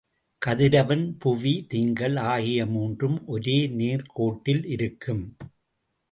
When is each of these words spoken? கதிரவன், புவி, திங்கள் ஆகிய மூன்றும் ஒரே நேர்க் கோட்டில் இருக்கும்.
கதிரவன், 0.41 1.03
புவி, 1.17 1.65
திங்கள் 1.67 2.15
ஆகிய 2.15 2.65
மூன்றும் 2.65 3.27
ஒரே 3.27 3.67
நேர்க் 3.67 4.09
கோட்டில் 4.13 4.63
இருக்கும். 4.65 5.23